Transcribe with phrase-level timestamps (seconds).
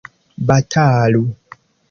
[0.47, 1.21] batalu